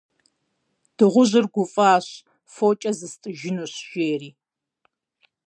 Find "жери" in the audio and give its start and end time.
3.91-4.29